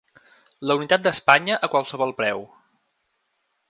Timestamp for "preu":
2.23-2.47